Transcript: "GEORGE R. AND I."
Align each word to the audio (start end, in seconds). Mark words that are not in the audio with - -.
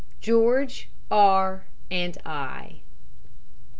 "GEORGE 0.19 0.89
R. 1.11 1.65
AND 1.91 2.17
I." 2.25 2.81